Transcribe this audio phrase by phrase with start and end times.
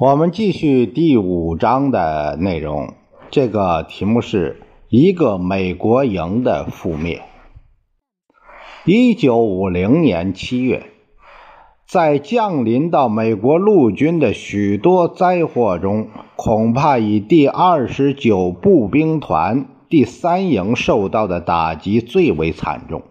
[0.00, 2.94] 我们继续第五章的内容，
[3.32, 7.22] 这个题目是一个美国营的覆灭。
[8.84, 10.84] 一九五零年七月，
[11.84, 23.02] 在降临到美国陆军的许多灾祸中，恐怕以第二十九步兵团第三营受到的打击最为惨重。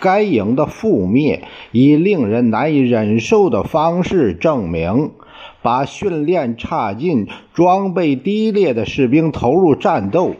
[0.00, 5.12] 该营的覆灭以令人难以忍受的方式证明。
[5.62, 10.34] 把训练差劲、装备低劣的士兵投入战斗，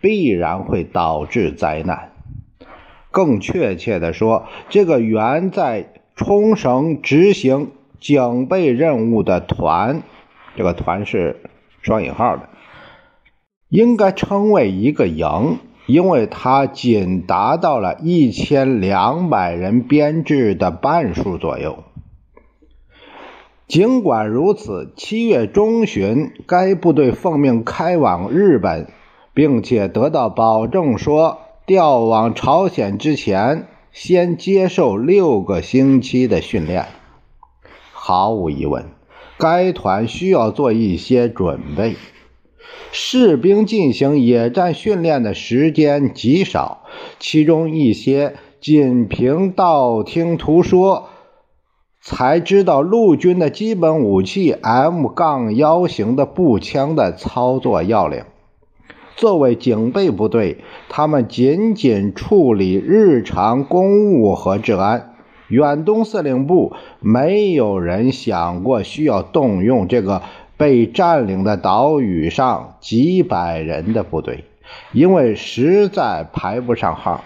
[0.00, 2.12] 必然会导致灾难。
[3.10, 10.02] 更确切地说，这个原在冲绳执行警备任务的团，
[10.56, 11.40] 这个团是
[11.82, 12.48] 双引号的，
[13.68, 21.82] 应该称为一个营，因为它仅达到了一千两百人编制的半数左右。
[23.70, 28.88] 尽管如此，七月中旬，该部队奉命开往日本，
[29.32, 36.86] 并且得到保证说，调往朝鲜之前，先接受六个星期的训练。
[37.92, 38.86] 毫无疑问，
[39.38, 41.94] 该团需要做一些准备。
[42.90, 46.82] 士兵进行野战训练的时间极少，
[47.20, 51.08] 其中一些仅凭道听途说。
[52.02, 58.24] 才知道陆军的基本武器 M 杠幺型的步枪的操作要领。
[59.16, 65.14] 作为警备部队，他们仅仅处理日常公务和治安。
[65.48, 70.22] 远东司令部没有人想过需要动用这个
[70.56, 74.44] 被占领的岛屿上几百人的部队，
[74.92, 77.22] 因为实在排不上号。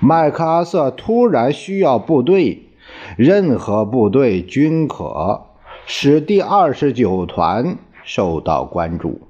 [0.00, 2.65] 麦克阿瑟突然需要部队。
[3.16, 5.46] 任何部队均可
[5.86, 9.20] 使第二十九团受到关注。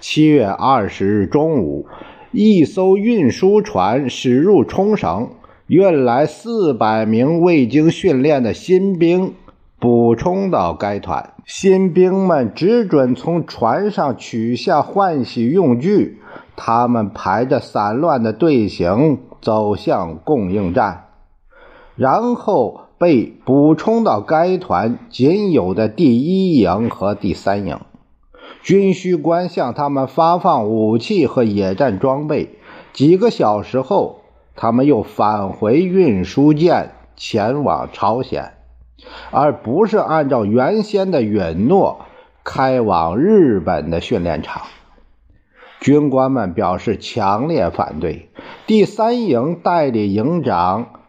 [0.00, 1.86] 七月二十日中午，
[2.32, 5.30] 一艘运输船驶入冲绳，
[5.68, 9.34] 运来四百名未经训练的新兵，
[9.78, 11.32] 补充到该团。
[11.46, 16.20] 新兵们只准从船上取下换洗用具，
[16.56, 21.04] 他们排着散乱的队形走向供应站，
[21.96, 22.89] 然后。
[23.00, 27.80] 被补充到该团仅有的第一营和第三营，
[28.62, 32.58] 军需官向他们发放武器和野战装备。
[32.92, 34.20] 几个小时后，
[34.54, 38.52] 他们又返回运输舰前往朝鲜，
[39.30, 42.00] 而不是按照原先的允诺
[42.44, 44.64] 开往日本的训练场。
[45.80, 48.28] 军官们表示强烈反对。
[48.66, 50.99] 第三营代理营长。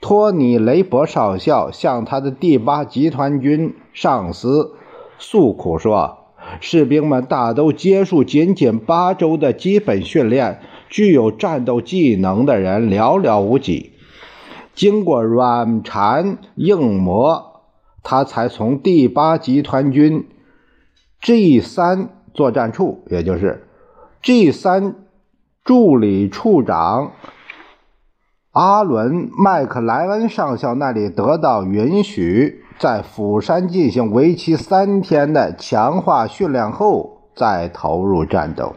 [0.00, 4.74] 托尼·雷伯少校向他的第八集团军上司
[5.18, 6.18] 诉苦说
[6.60, 13.94] ：“士兵们大都接受仅仅八周的基本训练，具有战斗技能的人寥寥无几。
[14.74, 17.62] 经过软缠硬磨，
[18.02, 20.28] 他才从第八集团军
[21.22, 23.66] G 三作战处，也就是
[24.22, 24.94] G 三
[25.64, 27.12] 助理处长。”
[28.56, 38.72] 阿伦·麦克莱恩上校那里得到允许，在釜山进行为期三天的强化训练后，再投入战斗。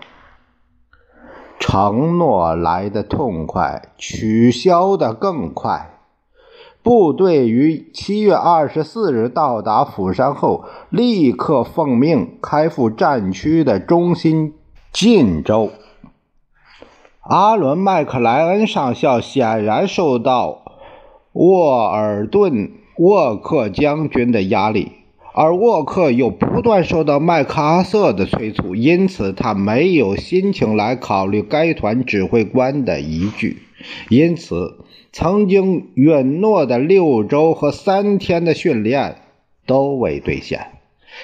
[1.61, 5.91] 承诺来得痛快，取消的更快。
[6.83, 14.55] 部队于七月二十四日到达釜山后，立刻奉命开赴战区的中心
[14.91, 15.69] 晋州。
[17.29, 20.63] 阿伦·麦克莱恩上校显然受到
[21.33, 22.51] 沃尔顿·
[22.97, 24.93] 沃克将军的压力，
[25.35, 33.61] 而沃克又不断受到麦克阿瑟的催促，因此他没有心情来考虑该团指挥官的依据。
[34.09, 34.79] 因此，
[35.11, 39.17] 曾经允诺的六周和三天的训练
[39.67, 40.71] 都未兑现。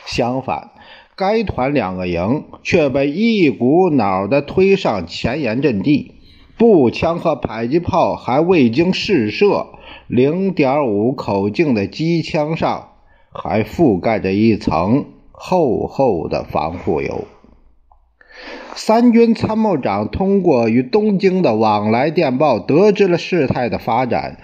[0.06, 0.70] 相反，
[1.18, 6.16] 该团两个营却被一股脑地推上前沿阵地，
[6.58, 9.68] 步枪和迫击炮还未经试射，
[10.08, 12.90] 零点五口径的机枪上
[13.32, 17.24] 还覆盖着一层厚厚的防护油。
[18.74, 24.38] 三军参谋长通过与东京的往来电报得知了事态的发展，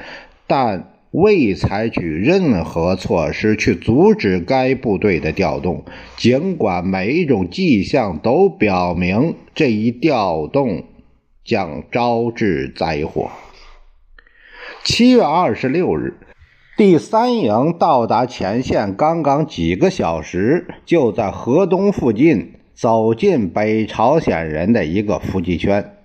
[0.47, 5.85] 但未采取任何措施去阻止该部队的调动。
[6.17, 10.85] 尽管每一种迹象都表明这一调动
[11.43, 13.29] 将招致灾祸。
[14.83, 16.17] 七月二十六日，
[16.77, 22.53] 第三营到达前线刚刚几个小时，就在河东附近。
[22.73, 25.97] 走进北朝鲜人的一个伏击圈，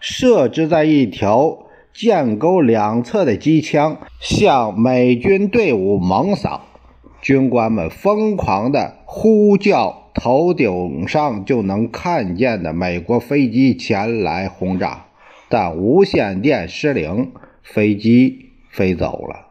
[0.00, 1.65] 设置在一条
[1.96, 6.66] 箭沟两侧的机枪向美军队伍猛扫，
[7.22, 15.06] 军官们疯狂地呼叫，头顶上就能看见的美国飞机前来轰炸，
[15.48, 17.32] 但无线电失灵，
[17.62, 19.46] 飞机飞走了，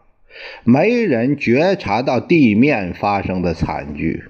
[0.63, 4.25] 没人觉察到地面发生的惨剧。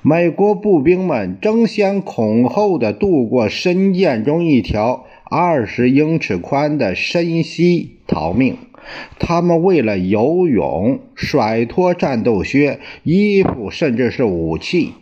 [0.00, 8.58] 美国步兵们争先恐后地渡过深涧中一条二十英尺宽的深溪逃命。
[9.18, 14.92] 他们为了游泳，甩脱战斗靴、衣服，甚至是武器。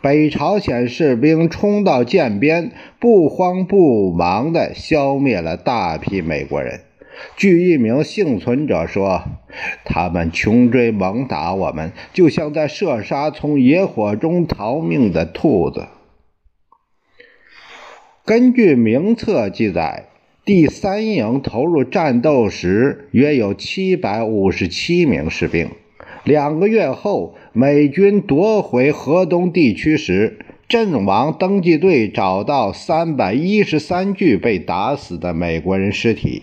[0.00, 6.80] 北朝鲜士兵冲到涧边，不慌不忙地消灭了大批美国人。
[7.36, 9.22] 据一名幸存者说，
[9.84, 15.86] 他们穷追猛打我们，就像在射杀从野火中逃命的兔子。
[18.28, 20.04] 根据名册记载，
[20.44, 25.70] 第三营投入战斗时约有七百五十七名士兵。
[26.24, 36.42] 两个月后，美军夺回河东地区时，阵亡登记队找到三百一十三具被打死的美国人尸体。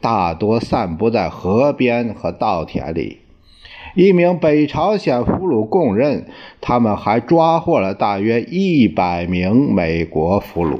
[0.00, 3.18] 大多散布在河边和稻田里。
[3.94, 6.24] 一名北朝鲜俘虏供认，
[6.62, 10.78] 他们还抓获了大约一百名美国俘虏。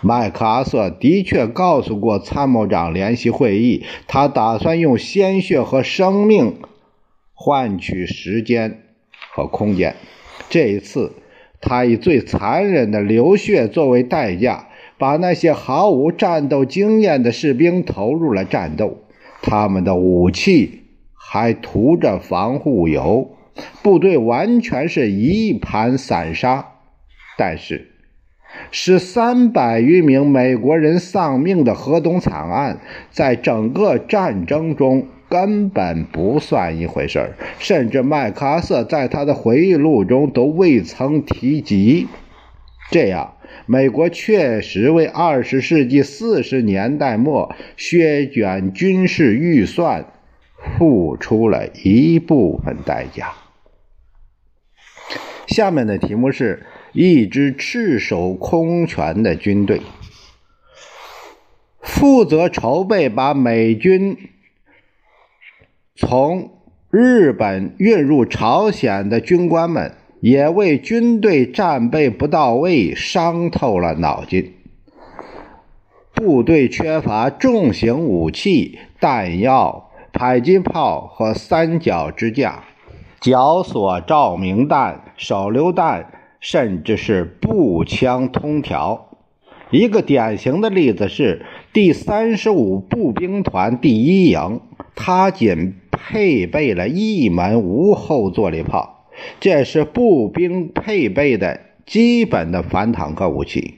[0.00, 6.56] 麦克阿瑟的确告诉过参谋长联席会议，他打算用鲜血和生命
[7.32, 8.82] 换取时间
[9.30, 9.96] 和空间。
[10.48, 11.12] 这一次，
[11.60, 14.68] 他以最残忍的流血作为代价。
[14.96, 19.02] 把那些毫无战斗经验的士兵投入了战斗，
[19.42, 20.82] 他们的武器
[21.12, 23.32] 还涂着防护油，
[23.82, 26.74] 部队完全是一盘散沙。
[27.36, 27.93] 但是，
[28.70, 32.80] 使三百余名美国人丧命的河东惨案，
[33.10, 42.08] 在整个战争中根本不算一回事儿，甚至麦克阿瑟在他的回忆录中都未曾提及。
[42.90, 43.30] 这样。
[43.66, 50.06] 美国确实为二十世纪四十年代末削减军事预算
[50.76, 53.32] 付出了一部分代价。
[55.46, 59.82] 下面的题目是一支赤手空拳的军队，
[61.82, 64.16] 负责筹备把美军
[65.94, 69.92] 从日本运入朝鲜的军官们。
[70.24, 74.54] 也为军队战备不到位伤透了脑筋。
[76.14, 82.64] 部队缺乏重型武器、弹药、迫击炮和三角支架、
[83.20, 89.08] 绞索照明弹、手榴弹，甚至是步枪通条。
[89.70, 94.60] 一个典型的例子是第三十五步兵团第一营，
[94.94, 99.06] 它仅配备了一门无后坐力炮。
[99.40, 103.76] 这是步兵配备的基本的反坦克武器。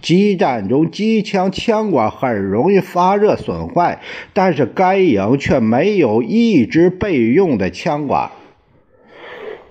[0.00, 4.00] 激战中，机枪枪管很容易发热损坏，
[4.32, 8.30] 但是该营却没有一支备用的枪管。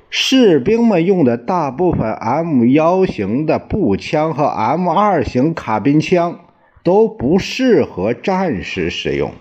[0.10, 6.39] 士兵们用的大部分 M 幺型的步枪和 M 二型卡宾枪
[6.84, 9.32] 都不适合战时使用。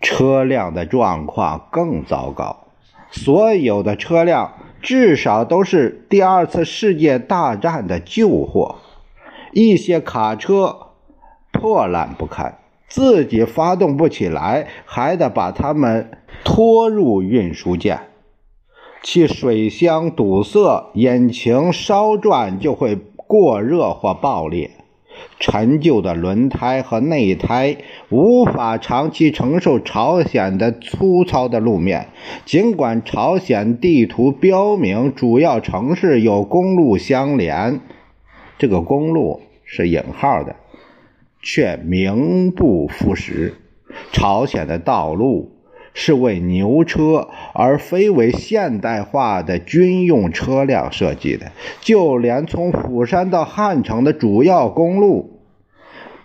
[0.00, 2.66] 车辆的状况更糟糕。
[3.10, 8.76] 所有的车辆至少都是第二次世界大战的旧货，
[9.52, 10.88] 一些卡车
[11.52, 12.58] 破烂不堪，
[12.88, 16.10] 自己发动不起来，还得把它们
[16.44, 18.00] 拖入运输舰，
[19.06, 24.70] 其水箱堵塞，引擎稍转就会过热或爆裂。
[25.38, 27.76] 陈旧的轮胎和内胎
[28.08, 32.08] 无法长期承受朝鲜的粗糙的路面。
[32.46, 37.80] 尽管朝鲜地图标明主要城市有公路相连，
[38.56, 40.56] 这个公路是引号的，
[41.42, 43.52] 却名不副实。
[44.12, 45.53] 朝鲜的道路
[45.94, 55.38] 是为牛车而非为现代化的军用车辆设计的，就连从釜山到汉城的主要公路，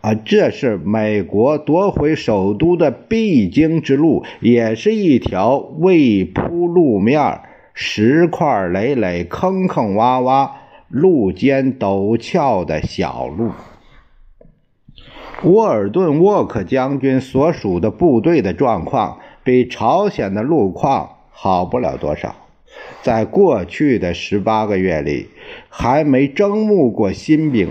[0.02, 7.42] 啊，这是美国夺回首都的必经之路，也是一条未铺路面、
[7.74, 10.50] 石块累累、坑坑洼洼、
[10.88, 13.52] 路肩陡峭的小路。
[15.44, 22.36] 沃尔顿·沃克将军所属的部队的状况比朝鲜的路况好不了多少。
[23.02, 25.26] 在过去的十八个月里，
[25.70, 27.70] 还没征募过新兵。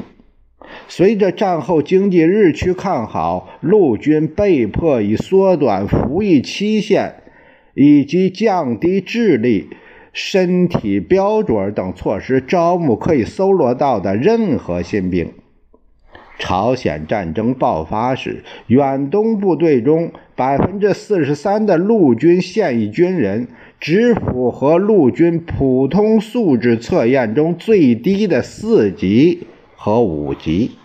[0.89, 7.15] 随着战后经济日趋看好，陆军被迫以缩短服役期限
[7.75, 9.71] 以及降低智力、
[10.13, 15.33] 身体标准等措施招募可以搜罗到的任何新兵。
[16.41, 23.49] 朝鲜战争爆发时，远东部队中百分之四十三的陆军现役军人
[23.81, 30.79] 只符合陆军普通素质测验中最低的四级和五级。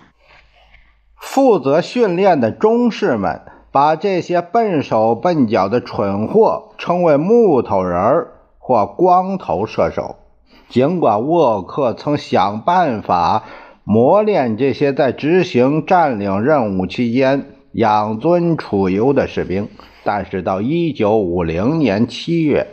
[1.15, 3.41] 负责训练的中士们
[3.71, 8.25] 把这些笨手笨脚的蠢货称为“木头人”
[8.57, 10.15] 或“光头射手”。
[10.67, 13.43] 尽管沃克曾想办法。
[13.85, 19.67] 磨练这些在执行占领任务期间养尊处优的士兵，
[20.03, 22.67] 但是到1950年7月，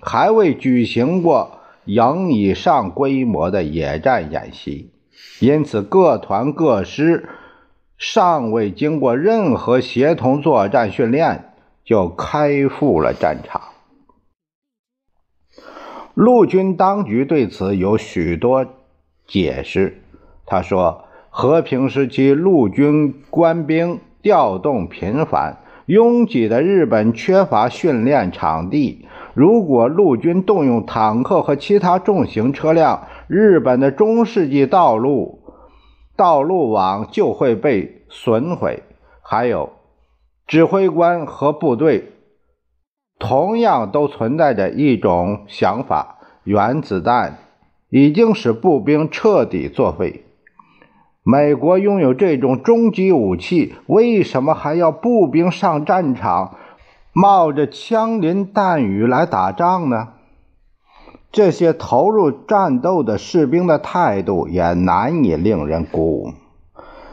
[0.00, 4.90] 还未举行过营以上规模的野战演习，
[5.40, 7.28] 因此各团各师
[7.96, 11.52] 尚未经过任何协同作战训练
[11.84, 13.60] 就开赴了战场。
[16.14, 18.66] 陆军当局对此有许多
[19.26, 20.02] 解释。
[20.44, 29.06] 他说：“和平时期，陆军官兵调动频繁，拥挤的日本缺乏训练场地。
[29.34, 35.40] 如果陆军动用坦克和其他重型车辆，日本的中世纪道路
[36.16, 38.82] 道路网就会被损毁。
[39.22, 39.70] 还有，
[40.46, 42.12] 指挥官和部队
[43.18, 47.38] 同样都存在着一种想法：原子弹
[47.88, 50.24] 已经使步兵彻底作废。”
[51.24, 56.56] 美国拥有这种终极武器，为什么还要步兵上战场，
[57.12, 60.08] 冒着枪林弹雨来打仗呢？
[61.30, 66.32] 这些投入战斗的士兵的态度也难以令人鼓舞。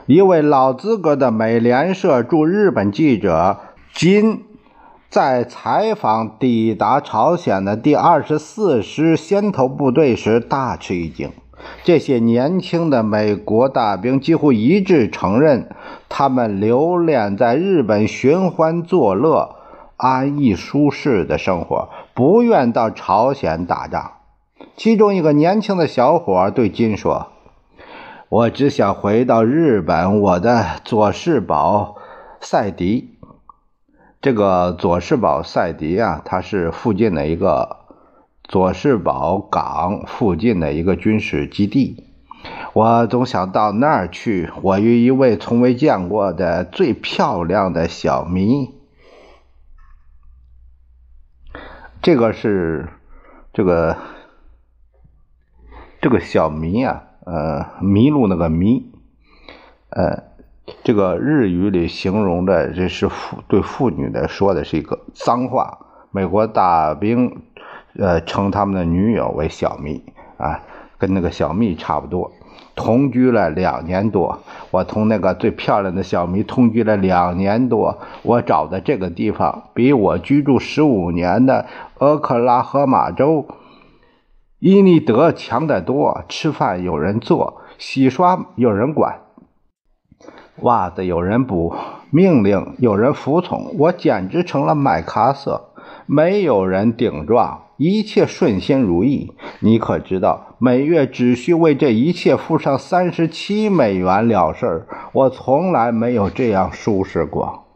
[0.08, 3.60] 一位老资格的美联社驻日本记者
[3.94, 4.44] 金
[5.08, 11.32] 在采访抵达朝鲜的第二十四师先头部队时大吃一惊。
[11.84, 15.70] 这些年轻的美国大兵几乎一致承认，
[16.08, 19.56] 他们留恋在日本寻欢作乐、
[19.98, 24.12] 安逸舒适的生活，不愿到朝鲜打仗。
[24.76, 27.28] 其中一个年轻的小伙对金说
[28.30, 31.96] ：“我只想回到日本，我的佐世保
[32.40, 33.18] 赛迪。
[34.22, 37.78] 这个佐世保赛迪啊，他是附近的一个。”
[38.50, 42.04] 佐世保港附近的一个军事基地，
[42.74, 44.50] 我总想到那儿去。
[44.64, 48.74] 我与一位从未见过的最漂亮的小迷，
[52.02, 52.90] 这个是
[53.54, 53.96] 这个
[56.02, 58.92] 这个小迷啊，呃，迷路那个迷，
[59.92, 60.24] 呃，
[60.84, 65.86] 这个日语里形容的这是妇对妇女的说的是一个脏话。
[66.10, 67.44] 美国大兵。
[67.98, 70.04] 呃，称他们的女友为小蜜
[70.38, 70.62] 啊，
[70.98, 72.32] 跟那个小蜜差不多。
[72.76, 74.40] 同居了两年多，
[74.72, 77.98] 我同那个最漂亮的小蜜同居了两年多。
[78.22, 81.66] 我找的这个地方比我居住十五年的
[81.98, 83.46] 俄克拉荷马州
[84.60, 86.24] 伊尼德强得多。
[86.30, 89.20] 吃饭有人做，洗刷有人管，
[90.62, 91.76] 袜子有人补，
[92.12, 93.76] 命令有人服从。
[93.78, 95.69] 我简直成了麦卡瑟，
[96.12, 97.66] 没有人顶撞。
[97.78, 104.88] 一切顺心如意，你可知道，每月只需为这一切付上三十七美元了事儿。
[105.14, 107.68] 我从来没有这样舒适过。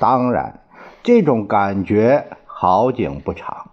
[0.00, 0.60] 当然，
[1.04, 3.70] 这种感觉好景不长。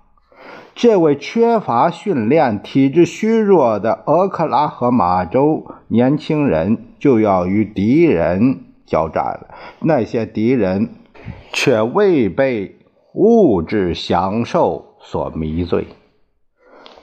[0.75, 9.47] 这位缺乏训练、体质虚弱的俄克拉荷马州年轻人就要与敌人交战了。
[9.79, 10.89] 那些敌人
[11.51, 12.75] 却未被
[13.13, 14.91] 物质享受。
[15.05, 15.87] 所迷醉，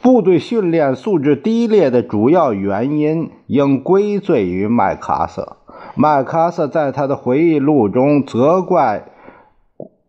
[0.00, 5.59] 部队训练素质低劣的主要原因应归罪于麦克阿瑟。
[5.95, 9.05] 麦克阿瑟在他的回忆录中责怪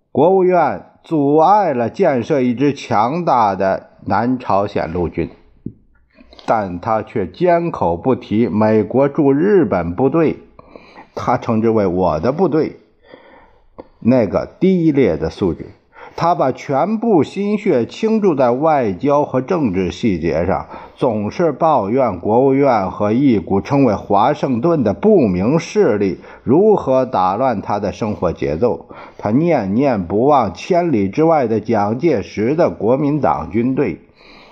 [0.10, 5.30] 国务院阻碍了建设一支强大的南朝鲜陆军，
[6.46, 10.38] 但他却缄口不提美国驻日本部队，
[11.14, 12.78] 他称之为“我的部队”，
[14.00, 15.72] 那个低劣的素质。
[16.16, 28.86] 他把全部心血倾注在外交和政治细节上，总是抱怨国务院和一股称为华盛顿的不明势力如何打乱他的生活节奏。
[29.18, 34.02] 他念念不忘千里之外的蒋介石的国民党军队，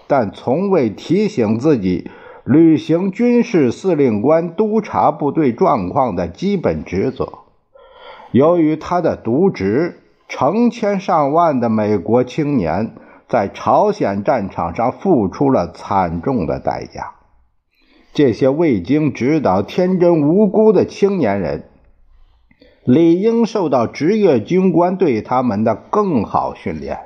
[0.07, 2.09] 但从未提醒自己
[2.45, 7.29] 履行军事司令官督察部队状况的基本职责。
[8.31, 9.98] 由于他的渎职。
[10.29, 12.93] 成千上万的美国青年
[13.27, 17.15] 在朝鲜战场上付出了惨重的代价。
[18.13, 21.65] 这些未经指导、天真无辜的青年人，
[22.85, 26.99] 理应受到职业军官对他们的更好训练。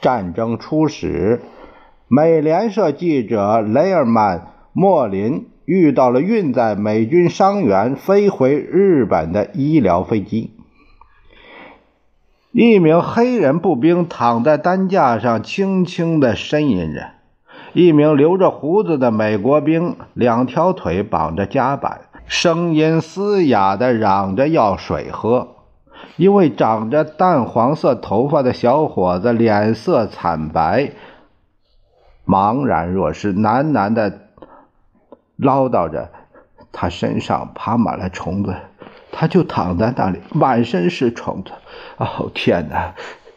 [0.00, 1.40] 战争初始，
[2.08, 4.38] 美联社记者雷尔曼·
[4.72, 10.56] 莫林遇到了运载美军伤员飞回日本的医疗飞机。
[12.52, 17.10] 一名黑人步兵躺在担架上，轻轻地呻吟着。
[17.74, 25.56] 一名留着胡子的美国兵，两条腿绑着夹板，声音嘶哑地嚷着要水喝。
[26.16, 30.90] 一位长着淡黄色头发的小伙子脸色惨白，
[32.26, 34.22] 茫然若失，喃喃地
[35.36, 36.10] 唠叨着
[36.72, 38.56] ：“他身上爬满了虫子。”
[39.12, 41.52] 他就躺在那里，满身是虫子。
[41.96, 42.94] 哦，天哪！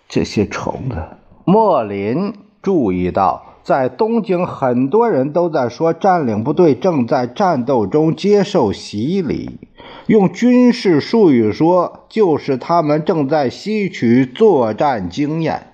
[0.07, 0.97] 这些虫子。
[1.45, 9.59] 莫林注意到，在东京，很多人都在说占领部队正在战斗中接受洗礼。
[10.07, 15.67] 用军事术语说，就是他们正在吸取作战经验。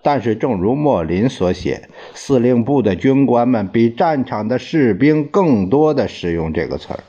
[0.00, 7.00] 但是，正如莫林所写，司令部的军官们比战场的士兵更多的使用这个词儿。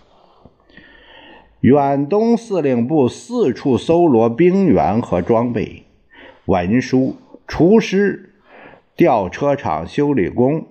[1.62, 5.84] 远东司令部四处搜罗兵员和装备，
[6.46, 7.18] 文书、
[7.48, 8.34] 厨师、
[8.96, 10.68] 吊车厂修理工、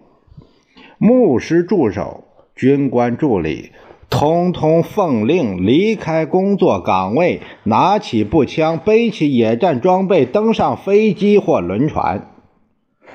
[0.97, 2.25] 牧师助手、
[2.57, 3.73] 军官助理，
[4.09, 12.31] 通通奉令离开工作岗位，拿起步枪，背起野战装备，登上飞机或轮船。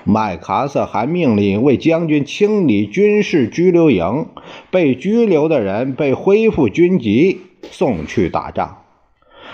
[0.04, 4.28] 麦克阿瑟还命令为将军清理军事拘留营，
[4.70, 7.42] 被拘留的人被恢复军籍。
[7.72, 8.84] 送去打仗，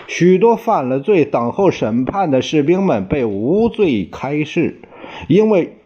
[0.08, 4.82] 许多犯了罪、等候审判的士兵们被无罪开释，
[5.28, 5.78] 因为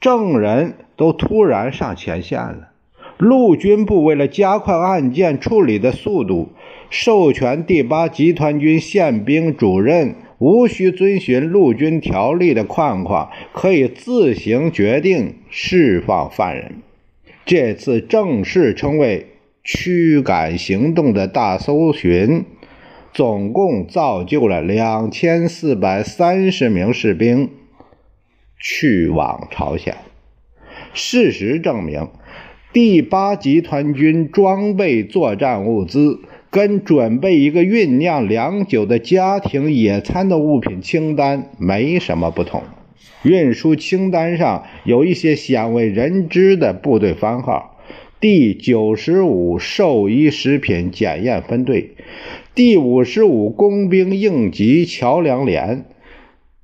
[0.00, 2.68] 证人都突然上前线了。
[3.18, 6.50] 陆军部为了加快案件处理的速度，
[6.90, 16.82] 授权第八集团军宪兵主任无需遵循陆军条例的框框，可以自行决定释放犯人。
[17.44, 19.28] 这次正式称为。
[19.68, 22.44] 驱赶行动的大搜寻，
[23.12, 27.50] 总共造就了两千四百三十名士兵
[28.60, 29.96] 去往朝鲜。
[30.94, 32.06] 事实证明，
[32.72, 42.62] 第八集团军装备作战物资跟准备一个酝酿良久的家庭野餐的物品清单没什么不同。
[43.24, 47.75] 运输清单上有一些鲜为人知的部队番号。
[48.18, 51.90] 第九十五兽医食品检验分队，
[52.54, 55.84] 第五十五工兵应急桥梁连，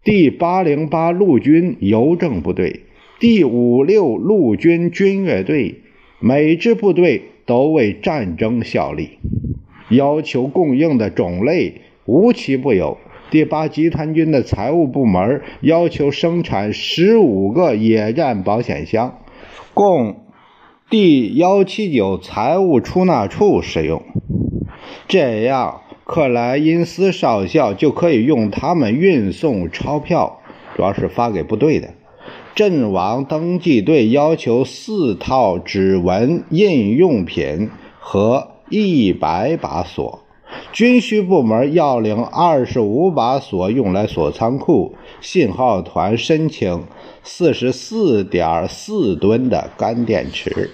[0.03, 2.85] 第八零八陆军邮政部队，
[3.21, 5.83] 第五六陆军军乐队，
[6.21, 9.19] 每支部队都为战争效力。
[9.91, 12.97] 要求供应的种类无奇不有。
[13.31, 19.19] 第八集团军的财务部门要求生产十五个野战保险箱，
[19.75, 20.22] 共。
[20.93, 24.03] 第幺七九财务出纳处使用，
[25.09, 30.41] 这样克莱因斯少校就可以用它们运送钞票，
[30.77, 31.95] 主要是发给部队的。
[32.55, 40.21] 阵亡登记队要求四套指纹印用品和一百把锁，
[40.75, 44.95] 军需部门要领二十五把锁用来锁仓库。
[45.23, 46.83] 信号团申请
[47.25, 50.71] 四十四点四吨的干电池。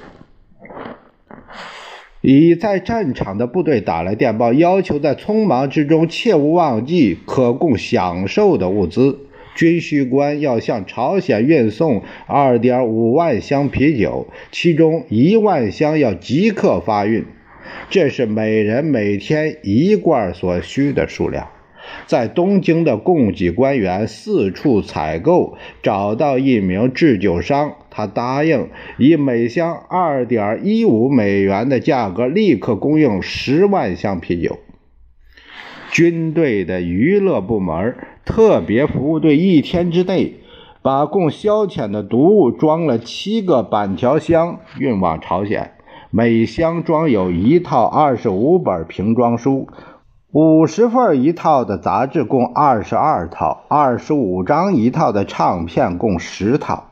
[2.20, 9.20] 已在战场的部队打来电报，要求在匆忙之中切勿忘记可供享受的物资。
[9.54, 17.24] 军需官要向朝鲜运送2.5万箱啤酒，其中一万箱要即刻发运。
[17.90, 21.48] 这是每人每天一罐所需的数量。
[22.06, 34.58] 在东京的供给官员四处采购，找到一名制酒商，他答应以每箱二点一五美元的价格立刻供应十万箱啤酒。
[35.90, 40.34] 军队的娱乐部门特别服务队一天之内
[40.82, 45.72] 把供消遣的毒物装了七个板条箱运往朝鲜，
[46.10, 49.66] 每箱装有一套二十五本瓶装书。
[50.30, 56.88] 五十份一套的杂志共二十二套，二十五张一套的唱片共十套。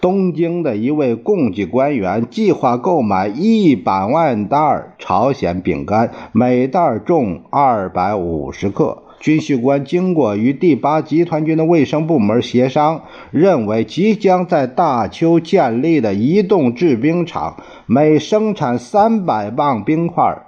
[0.00, 9.04] 东京的一位供给官员计划购买一百万袋朝鲜饼干，每袋重二百五十克。
[9.20, 20.46] 军需官经过与第八集团军的卫生部门协商，认为即将在大邱建立的移动制冰厂每生产三百磅冰块。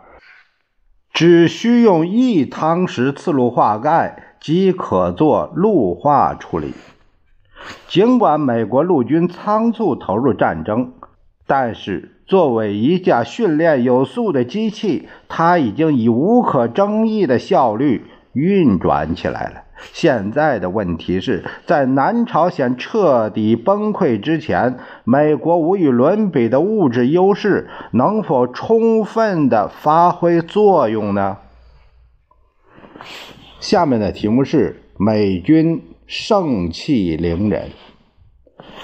[1.23, 6.75] 只需用一汤匙次氯化钙即可做氯化处理。
[7.87, 10.95] 尽管美国陆军仓促投入战争，
[11.47, 19.62] 但是作为一架训练有素的机器，它已经以无可争议的效率运转起来了。
[19.93, 31.39] 现在的问题是在南朝鲜彻底崩溃之前，美国无与伦比的物质优势能否充分的发挥作用呢？
[33.59, 37.71] 下面的题目是：美军盛气凌人。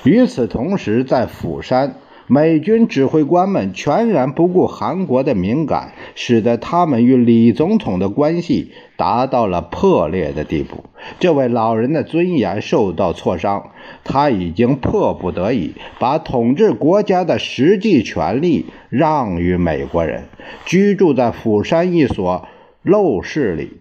[0.05, 1.95] 与此同时，在釜山。
[2.31, 10.85] 美军指挥官们全然不顾韩国的敏感，使得他们与李总统的关系达到了破裂的地步。
[11.19, 13.71] 这位老人的尊严受到挫伤，
[14.05, 20.25] 他已经迫不得已把统治国家的实际权力让与美国人。
[20.67, 22.47] 居住在釜山一所
[22.85, 23.81] 陋室里，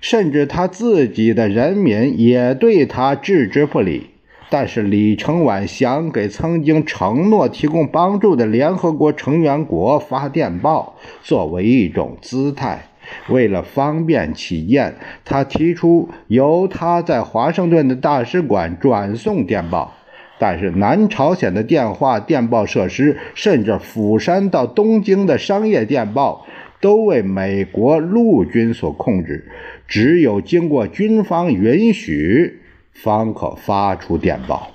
[0.00, 4.10] 甚至他自己的人民也对他置之不理。
[4.50, 12.86] 但是李承晚想给曾经承诺提供帮助的联合国成员国发电报，作为一种姿态。
[13.28, 19.94] 为了方便起见，他提出由他在华盛顿的大使馆转送电报。
[20.38, 26.46] 但是南朝鲜的电话电报设施，甚至釜山到东京的商业电报，
[26.80, 29.46] 都为美国陆军所控制，
[29.86, 32.59] 只有经过军方允许。
[32.92, 34.70] 方可发出电报。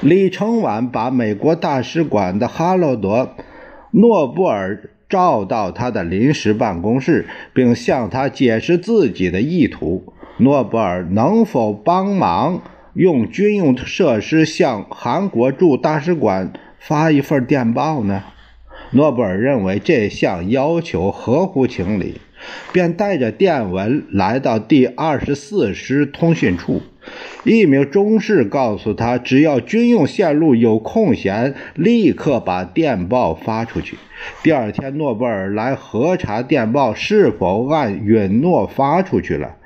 [0.00, 3.34] 李承晚把美国大使馆的哈罗德·
[3.90, 10.14] 诺布尔召到他的临时办公室，并向他解释自己的意图。
[10.38, 12.62] 诺布尔能否帮忙
[12.94, 18.22] 用军用设施向韩国驻大使馆发一份电报呢？
[18.92, 22.20] 诺布尔认为这项要求合乎情理。
[22.72, 26.82] 便带着电文来到第二十四师通讯处，
[27.44, 33.96] 一名中士告诉他，只要军用线路有空闲，立刻把电报发出去。
[34.42, 39.56] 第二天，诺贝尔来核查电报是否按允诺发出去了，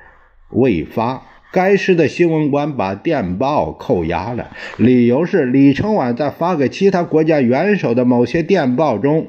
[0.51, 1.23] 未发。
[1.53, 9.29] 该师的新闻官把电报扣押了，理由是李承晚在发给其他国家元首的某些电报中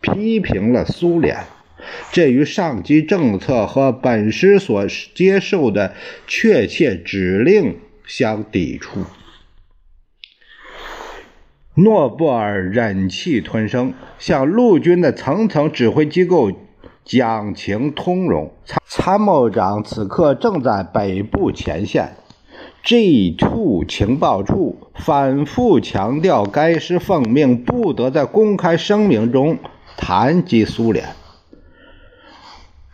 [0.00, 1.36] 批评了苏联。
[2.12, 5.94] 这与上级政策和本师所接受的
[6.26, 9.04] 确切指令相抵触。
[11.74, 16.50] 诺布尔忍气吞声，向陆军的层层指挥机构
[17.04, 18.50] 讲情通融。
[18.64, 22.16] 参参谋长此刻正在北部前线
[22.82, 29.58] ，G2 情报处反复强调，该师奉命不得在公开声明中
[29.98, 31.04] 谈及苏联。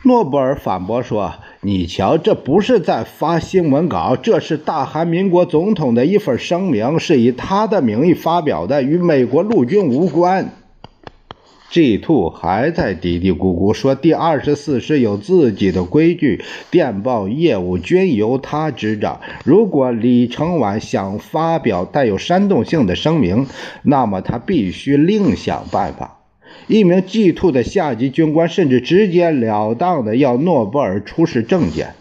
[0.04, 10.50] 诺布尔反驳说：“你瞧，这不是在发新闻稿，这是大韩民国总统的一份声明，是以他的名义发表的，与美国陆军无关。
[11.70, 19.20] ”G Two 还在嘀嘀咕咕说：“第二十四师有自己的规矩，电报业务均由他执掌。
[19.44, 23.46] 如果李承晚想发表带有煽动性的声明，
[23.84, 26.18] 那么他必须另想办法。”
[26.66, 31.94] 一名 G2 的下级军官甚至直截了当地要诺布尔出示证件。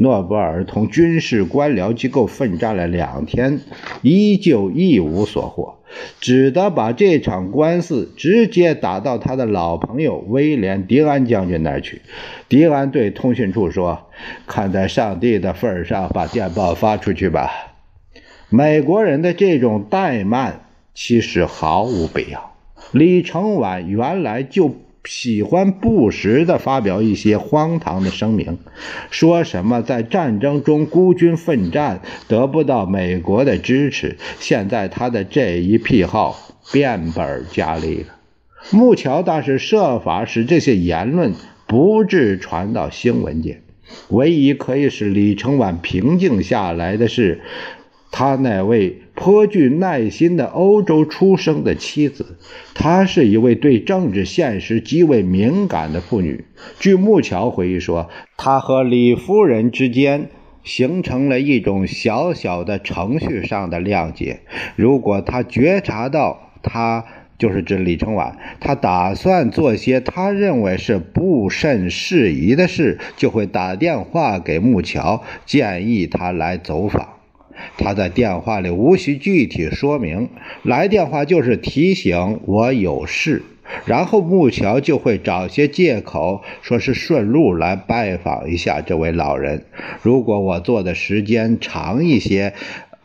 [0.00, 3.60] 诺布尔同军事官僚机构奋战了两天，
[4.02, 5.78] 依旧一无所获，
[6.20, 12.02] 只得把这场官司直接打到他的老朋友威廉·迪安将军那儿去。
[12.48, 14.06] 迪安对通讯处说
[14.46, 17.50] ：“看在上帝的份上，把电报发出去吧。”
[18.50, 22.52] 美国人的这种怠慢其实毫无必要。
[22.92, 24.74] 李承晚原来就
[25.04, 28.58] 喜欢不时地发表一些荒唐的声明，
[29.10, 34.16] 说什么在战争中孤军奋战得不到美国的支持。
[34.38, 36.36] 现在他的这一癖好
[36.72, 38.14] 变本加厉了。
[38.70, 41.32] 木桥大使设法使这些言论
[41.66, 43.62] 不致传到新闻界。
[44.08, 47.40] 唯一可以使李承晚平静下来的是。
[48.10, 52.38] 他那位颇具耐心的欧洲出生的妻子，
[52.72, 56.44] 她是一位对政治现实极为敏感的妇女。
[56.78, 60.30] 据木桥回忆说，他和李夫人之间
[60.62, 64.38] 形成了一种小小的程序上的谅解。
[64.76, 67.04] 如果他觉察到他
[67.36, 77.17] 就是指李承晚，他打算做些他认为是不甚适宜的事，就会打电话给木桥，建议他来走访。
[77.76, 80.28] 他在电话里无需具体说明，
[80.62, 83.42] 来电话就是提醒我有事，
[83.86, 89.64] 然后木桥就会找些借口，说是顺路来拜访一下这位老人。
[90.02, 92.54] 如果我做的时间长一些，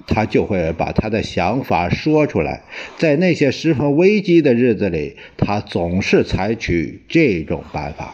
[0.05, 2.61] 他就会把他的想法说出来。
[2.97, 8.13] 在那些十分危机的日子里，他总是采取这种办法。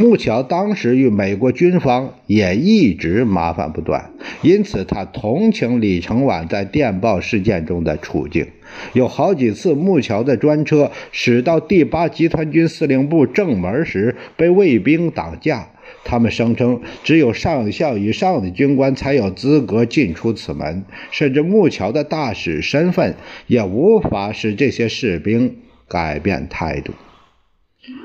[0.00, 8.46] 木桥当时与美国军方也一直麻烦不断，因此他同情李承晚在电报事件中的处境。
[8.92, 15.66] 有好几次，木桥的专车驶到第八集团军司令部正门时被卫兵挡架，
[16.04, 23.16] 他们声称只有上校以上的军官才有资格进出此门，甚至木桥的大使身份
[23.48, 25.56] 也无法使这些士兵
[25.88, 26.92] 改变态度。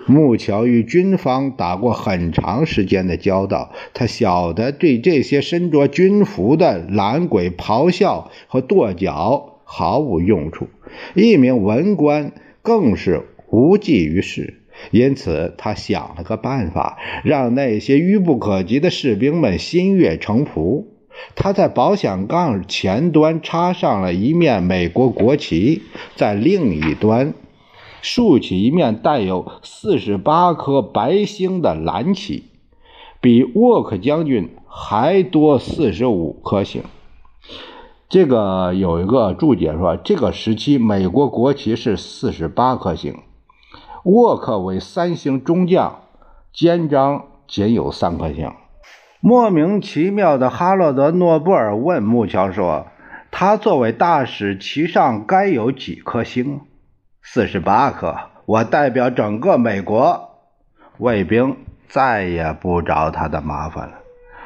[0.05, 10.67] 木桥与军方打过很长时间的交道，他晓得对这些身着军服的懒鬼咆哮和跺脚毫无用处。
[11.15, 20.87] 一名文官更是无济于事，因此他想了个办法，让那些愚不可及的士兵们心悦诚服。
[21.35, 25.83] 他在保险杠前端插上了一面美国国旗，
[26.15, 27.33] 在另一端。
[28.03, 32.43] 竖起一面带有四十八颗白星的蓝旗，
[33.21, 36.83] 比沃克将军还多四十五颗星。
[38.09, 43.15] 这个有一个注解说，这个时期美国国旗是四十八颗星，
[44.03, 46.01] 沃克为三星中将，
[46.53, 48.51] 肩章仅有三颗星。
[49.21, 52.87] 莫名其妙的哈洛德·诺布尔问木桥说
[53.31, 56.59] ：“他作为大使，旗上该有几颗星？”
[57.25, 60.29] 四十八颗，我代表整个美国。
[60.97, 61.55] 卫兵
[61.87, 63.93] 再也不找他的麻烦了。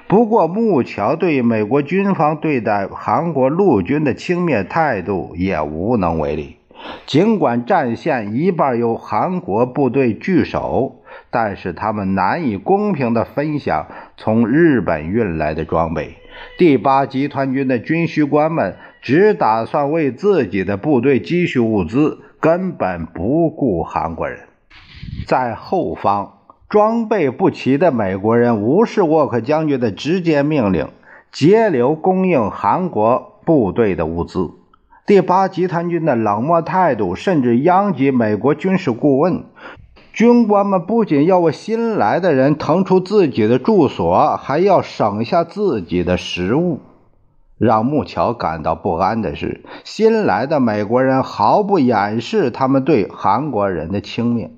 [0.08, 6.58] 不过，木桥对美国军方对待韩国陆军的轻蔑态度也无能为力。
[7.08, 16.16] 尽管战线一半由韩国部队据守，但是他们难以公平地分享从日本运来的装备。
[16.60, 22.20] 第八集团军的军需官们只打算为自己的部队积蓄物资。
[22.48, 24.40] 根本不顾韩国人，
[25.28, 26.38] 在后方
[26.70, 30.88] 装备不齐的美国人无视沃克将军的直接命令，
[31.30, 34.52] 截留供应韩国部队的物资。
[35.06, 39.44] 第八集团军的冷漠态度甚至殃及美国军事顾问。
[40.14, 46.80] 军官们不仅要为新来的人腾出自己的住所，还要省下自己的食物。
[47.58, 54.50] 让木桥感到不安的是，新来的美国人毫不掩饰他们对韩国人的轻蔑。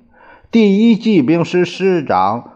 [0.52, 2.52] 第一骑兵师师长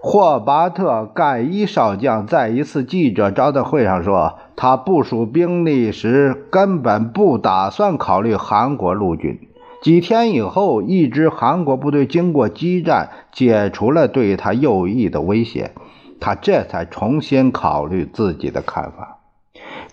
[0.00, 9.40] 霍巴特·盖伊少将在一次记者招待会上说：“他部署兵力时根本不打算考虑韩国陆军。”
[9.82, 15.72] 几天以后，一支韩国部队经过激战，解除了对他右翼的威胁，
[16.20, 19.17] 他这才重新考虑自己的看法。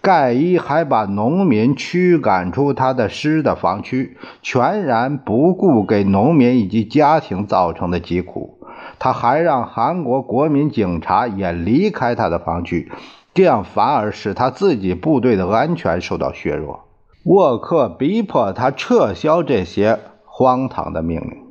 [0.01, 8.59] 盖伊还把农民驱赶出他的师的防区，全然不顾给农民以及家庭造成的疾苦。
[8.99, 12.91] 他还让韩国国民警察也离开他的防区，
[13.33, 16.85] 这样反而使他自己部队的安全受到削弱。
[17.23, 21.45] 沃克逼迫他撤销这些荒唐的命令。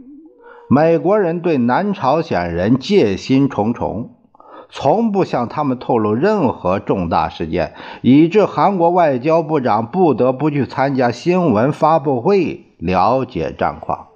[0.71, 4.14] 美国人对南朝鲜人戒心重重。
[4.77, 14.09] 从不向他们透露任何重大事件，以致韩国外交部长不得不去参加新闻发布会了解战况。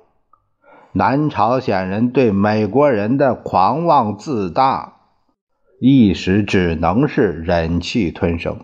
[0.90, 4.94] 南朝鲜人对美国人的狂妄自大，
[5.81, 8.57] 一时只能是忍气吞声。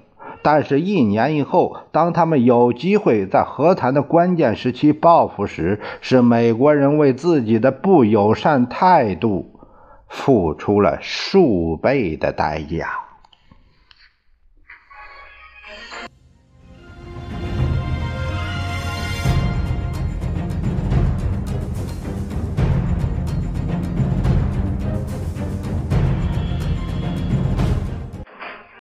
[0.42, 9.53] 但是，一年以后，当他们有机会在和谈的关键时期报复时，是美国人为自己的不友善态度
[10.08, 13.03] 付出了数倍的代价。